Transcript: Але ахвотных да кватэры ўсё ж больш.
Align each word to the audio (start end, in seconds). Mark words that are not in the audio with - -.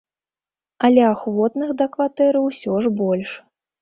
Але 0.87 1.03
ахвотных 1.09 1.69
да 1.81 1.85
кватэры 1.97 2.39
ўсё 2.49 2.73
ж 2.87 2.95
больш. 3.03 3.29